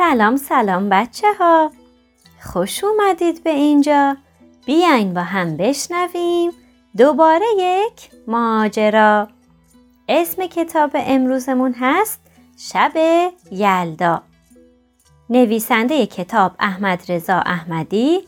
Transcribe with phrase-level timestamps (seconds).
[0.00, 1.70] سلام سلام بچه ها
[2.42, 4.16] خوش اومدید به اینجا.
[4.66, 6.50] بیاین با هم بشنویم
[6.96, 9.28] دوباره یک ماجرا.
[10.08, 12.20] اسم کتاب امروزمون هست
[12.58, 12.92] شب
[13.50, 14.22] یلدا.
[15.30, 18.20] نویسنده کتاب احمد رضا احمدی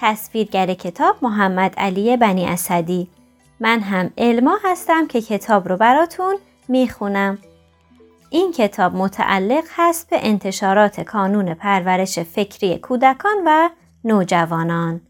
[0.00, 3.08] تصویرگر کتاب محمد علی بنی اسدی.
[3.60, 6.36] من هم علما هستم که کتاب رو براتون
[6.68, 7.38] می‌خونم.
[8.30, 13.68] این کتاب متعلق هست به انتشارات کانون پرورش فکری کودکان و
[14.04, 15.00] نوجوانان.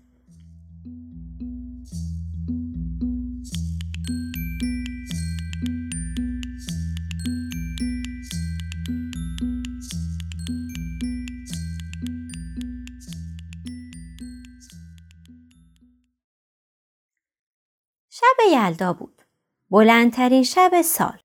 [18.10, 19.22] شب یلدا بود.
[19.70, 21.18] بلندترین شب سال.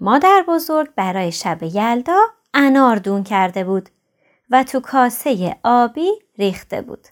[0.00, 2.18] مادر بزرگ برای شب یلدا
[2.54, 3.88] انار دون کرده بود
[4.50, 7.08] و تو کاسه آبی ریخته بود.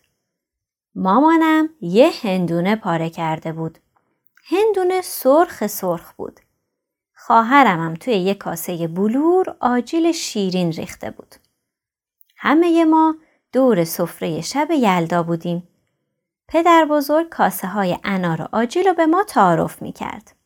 [0.94, 3.78] مامانم یه هندونه پاره کرده بود.
[4.44, 6.40] هندونه سرخ سرخ بود.
[7.14, 11.34] خواهرم هم توی یه کاسه بلور آجیل شیرین ریخته بود.
[12.36, 13.14] همه ما
[13.52, 15.68] دور سفره شب یلدا بودیم.
[16.48, 20.41] پدر بزرگ کاسه های انار و آجیل رو به ما تعارف می کرد.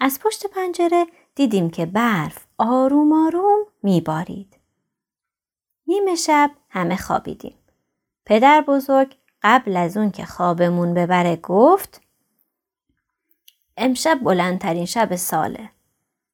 [0.00, 4.56] از پشت پنجره دیدیم که برف آروم آروم میبارید.
[5.86, 7.54] نیمه شب همه خوابیدیم.
[8.24, 12.00] پدر بزرگ قبل از اون که خوابمون ببره گفت
[13.76, 15.70] امشب بلندترین شب ساله.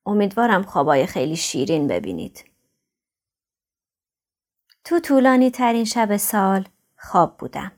[0.06, 2.44] امیدوارم خوابای خیلی شیرین ببینید.
[4.84, 7.72] تو طولانی ترین شب سال خواب بودم.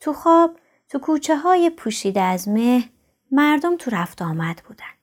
[0.00, 2.88] تو خواب تو کوچه های پوشیده از مه
[3.30, 4.93] مردم تو رفت آمد بودن.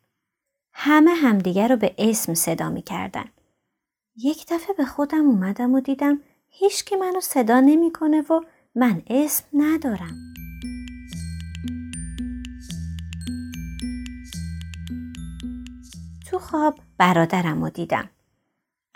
[0.73, 3.25] همه همدیگر رو به اسم صدا می کردن.
[4.15, 8.41] یک دفعه به خودم اومدم و دیدم هیچ که منو صدا نمی‌کنه و
[8.75, 10.17] من اسم ندارم.
[16.25, 18.09] تو خواب برادرم رو دیدم.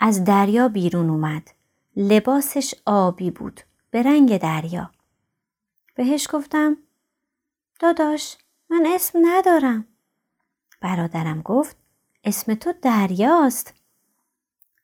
[0.00, 1.50] از دریا بیرون اومد.
[1.96, 3.60] لباسش آبی بود.
[3.90, 4.90] به رنگ دریا.
[5.94, 6.76] بهش گفتم
[7.80, 8.36] داداش
[8.70, 9.84] من اسم ندارم.
[10.80, 11.76] برادرم گفت
[12.24, 13.74] اسم تو دریاست.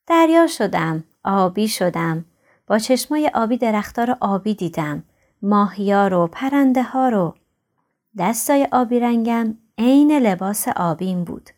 [0.07, 2.25] دریا شدم، آبی شدم.
[2.67, 5.03] با چشمای آبی درختار آبی دیدم.
[5.43, 7.35] ماهیا رو، پرنده ها رو.
[8.19, 11.51] دستای آبی رنگم عین لباس آبیم بود.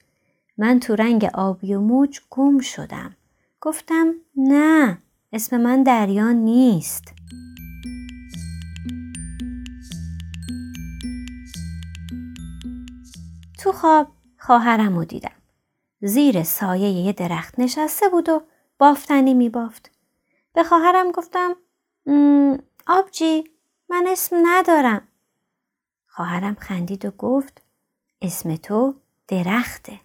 [0.59, 3.17] من تو رنگ آبی و موج گم شدم.
[3.61, 4.99] گفتم نه
[5.33, 7.15] اسم من دریا نیست.
[13.59, 14.09] تو خواب
[14.47, 15.32] خواهرم رو دیدم.
[16.00, 18.43] زیر سایه یه درخت نشسته بود و
[18.78, 19.91] بافتنی می بافت.
[20.53, 21.56] به خواهرم گفتم
[22.87, 23.50] آبجی
[23.88, 25.09] من اسم ندارم.
[26.06, 27.62] خواهرم خندید و گفت
[28.22, 28.94] اسم تو
[29.28, 30.00] درخته.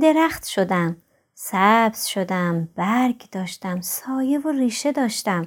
[0.00, 0.96] درخت شدم.
[1.34, 2.68] سبز شدم.
[2.76, 3.80] برگ داشتم.
[3.80, 5.46] سایه و ریشه داشتم.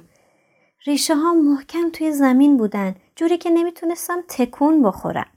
[0.86, 2.94] ریشه ها محکم توی زمین بودن.
[3.16, 5.30] جوری که نمی‌تونستم تکون بخورم.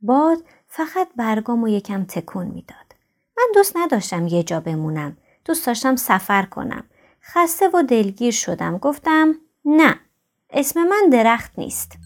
[0.00, 0.38] باد
[0.76, 2.94] فقط برگام و یکم تکون می‌داد.
[3.36, 5.16] من دوست نداشتم یه جا بمونم.
[5.44, 6.84] دوست داشتم سفر کنم.
[7.22, 8.78] خسته و دلگیر شدم.
[8.78, 10.00] گفتم نه.
[10.50, 11.98] اسم من درخت نیست.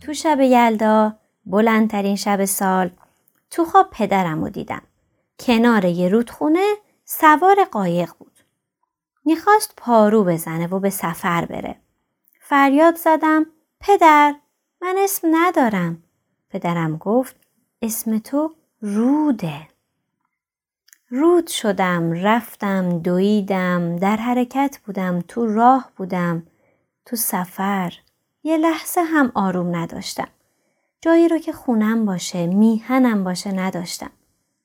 [0.00, 1.16] تو شب یلدا
[1.46, 2.90] بلندترین شب سال
[3.50, 4.82] تو خواب پدرم رو دیدم.
[5.38, 6.74] کنار یه رودخونه
[7.04, 8.38] سوار قایق بود.
[9.24, 11.76] می‌خواست پارو بزنه و به سفر بره.
[12.50, 13.46] فریاد زدم
[13.80, 14.34] پدر
[14.82, 16.02] من اسم ندارم.
[16.50, 17.36] پدرم گفت
[17.82, 19.68] اسم تو روده.
[21.10, 26.46] رود شدم رفتم دویدم در حرکت بودم تو راه بودم
[27.06, 27.92] تو سفر
[28.42, 30.28] یه لحظه هم آروم نداشتم.
[31.00, 34.10] جایی رو که خونم باشه میهنم باشه نداشتم.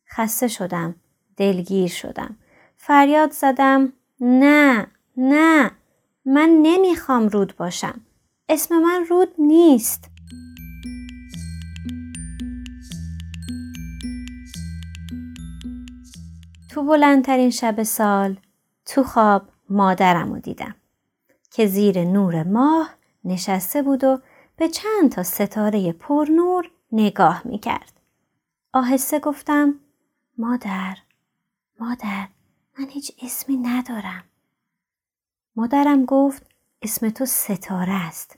[0.09, 0.95] خسته شدم.
[1.37, 2.35] دلگیر شدم.
[2.77, 4.87] فریاد زدم نه
[5.17, 5.71] نه
[6.27, 8.01] من نمی‌خوام رود باشم.
[8.49, 10.09] اسم من رود نیست.
[16.69, 18.37] تو بلندترین شب سال
[18.85, 20.75] تو خواب مادرم رو دیدم
[21.51, 22.89] که زیر نور ماه
[23.23, 24.19] نشسته بود و
[24.57, 28.01] به چند تا ستاره پرنور نگاه می‌کرد.
[28.73, 29.75] آهسته گفتم
[30.37, 30.97] مادر
[31.79, 32.27] مادر
[32.79, 34.23] من هیچ اسمی ندارم.
[35.55, 36.43] مادرم گفت
[36.81, 38.37] اسم تو ستاره است.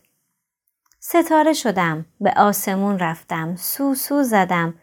[1.00, 4.74] ستاره شدم به آسمون رفتم سو سو زدم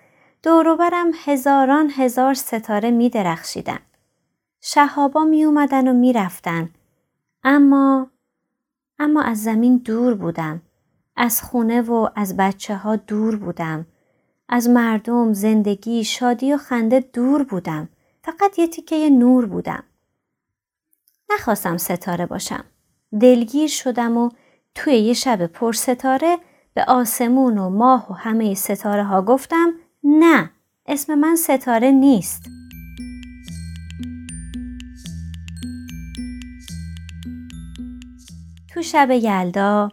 [0.42, 3.78] دوروبرم هزاران هزار ستاره می درخشیدن.
[4.60, 6.70] شهابا می اومدن و می رفتن.
[7.44, 8.10] اما
[8.98, 10.62] اما از زمین دور بودم.
[11.16, 13.86] از خونه و از بچه ها دور بودم.
[14.48, 17.88] از مردم، زندگی، شادی و خنده دور بودم.
[18.22, 19.84] فقط یه تیکه نور بودم.
[21.30, 22.64] نخواستم ستاره باشم.
[23.20, 24.30] دلگیر شدم و
[24.74, 26.38] توی یه شب پر ستاره
[26.74, 29.72] به آسمون و ماه و همه ستاره ها گفتم
[30.04, 30.50] نه
[30.86, 32.42] اسم من ستاره نیست.
[38.74, 39.90] تو شب یلدا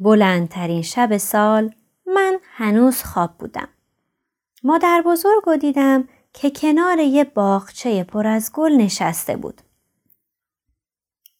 [0.00, 1.74] بلندترین شب سال
[2.06, 3.68] من هنوز خواب بودم.
[4.64, 9.62] مادر بزرگ و دیدم که کنار یه باغچه پر از گل نشسته بود.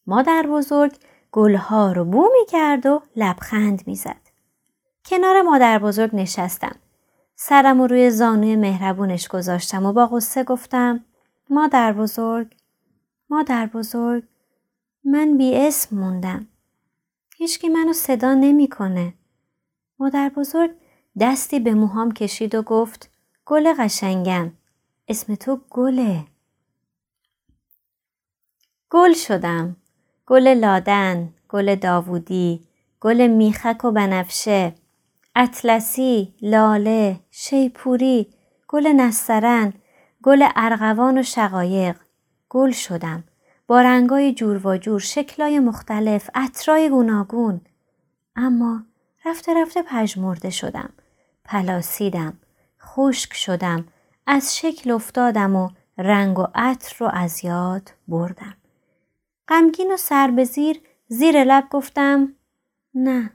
[0.06, 0.92] مادر بزرگ
[1.32, 4.20] گلها رو بو می کرد و لبخند می زد.
[5.04, 6.76] کنار مادر بزرگ نشستم.
[7.36, 11.04] سرم رو روی زانوی مهربونش گذاشتم و با غصه گفتم
[11.50, 12.56] مادر بزرگ
[13.30, 14.24] مادر بزرگ
[15.04, 16.46] من بی اسم موندم.
[17.36, 19.14] هیچکی منو صدا نمی‌کنه.
[19.98, 20.70] مادر بزرگ
[21.20, 23.10] دستی به موهام کشید و گفت
[23.46, 24.52] گل قشنگم
[25.08, 26.24] اسم تو گله.
[28.90, 29.76] گل شدم.
[30.32, 32.60] گل لادن، گل داوودی،
[33.00, 34.74] گل میخک و بنفشه،
[35.36, 38.26] اطلسی، لاله، شیپوری،
[38.68, 39.72] گل نسترن،
[40.22, 41.96] گل ارغوان و شقایق،
[42.48, 43.24] گل شدم.
[43.66, 47.60] با رنگای جور و جور، شکلای مختلف، عطرای گوناگون.
[48.36, 48.82] اما
[49.24, 50.90] رفته رفته پژمرده شدم.
[51.44, 52.38] پلاسیدم.
[52.80, 53.84] خشک شدم.
[54.26, 58.54] از شکل افتادم و رنگ و عطر رو از یاد بردم.
[59.48, 62.34] غمگین و سر به زیر زیر لب گفتم
[62.94, 63.30] نه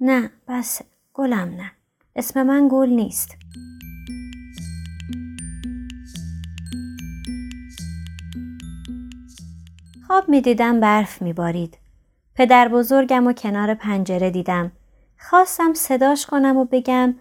[0.00, 0.82] نه بس
[1.14, 1.72] گلم نه
[2.16, 3.36] اسم من گل نیست
[10.08, 11.78] خواب می دیدم برف می بارید.
[12.34, 14.72] پدر بزرگم و کنار پنجره دیدم.
[15.18, 17.14] خواستم صداش کنم و بگم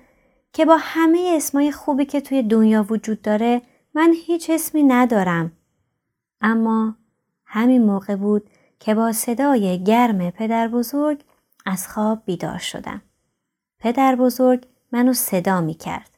[0.54, 3.62] که با همه اسمای خوبی که توی دنیا وجود داره
[3.94, 5.52] من هیچ اسمی ندارم.
[6.42, 6.96] اما
[7.48, 8.50] همین موقع بود
[8.80, 11.24] که با صدای گرم پدر بزرگ
[11.66, 13.02] از خواب بیدار شدم.
[13.80, 16.18] پدر بزرگ منو صدا می کرد.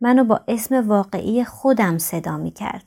[0.00, 2.84] منو با اسم واقعی خودم صدا می کرد.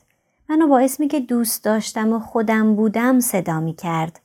[0.49, 4.19] منو با اسمی که دوست داشتم و خودم بودم صدا می کرد.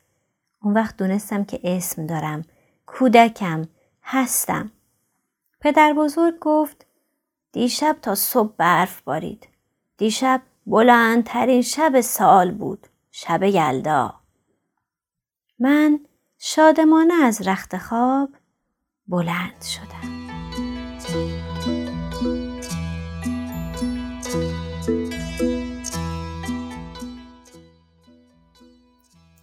[0.63, 2.43] اون وقت دونستم که اسم دارم.
[2.87, 3.69] کودکم.
[4.03, 4.71] هستم.
[5.61, 6.87] پدر بزرگ گفت
[7.53, 9.49] دیشب تا صبح برف بارید.
[9.97, 12.87] دیشب بلندترین شب سال بود.
[13.19, 14.15] شب یلدا.
[15.59, 16.01] من
[16.39, 18.31] شادمانه از رخت خواب
[19.09, 20.27] بلند شدم.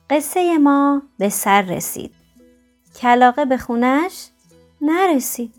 [0.10, 2.16] قصه ما به سر رسید.
[2.96, 4.30] کلاقه به خونش
[4.82, 5.54] نرسید.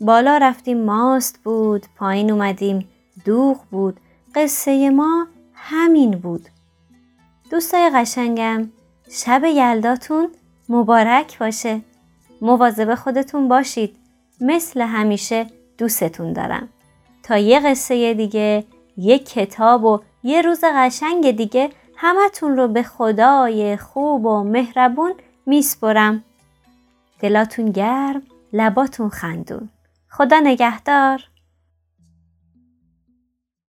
[0.00, 2.88] بالا رفتیم ماست بود پایین اومدیم
[3.24, 4.00] دوغ بود.
[4.34, 6.48] قصه ما همین بود.
[7.52, 8.70] دوستای قشنگم
[9.10, 10.28] شب یلداتون
[10.68, 11.80] مبارک باشه.
[12.40, 13.96] مواظب خودتون باشید.
[14.40, 15.46] مثل همیشه
[15.78, 16.68] دوستتون دارم.
[17.22, 18.64] تا یه قصه دیگه
[18.96, 25.14] یه کتاب و یه روز قشنگ دیگه همتون رو به خدای خوب و مهربون
[25.46, 26.24] میسپرم.
[27.20, 29.68] دلاتون گرم لباتون خندون.
[30.10, 31.31] خدا نگهدار.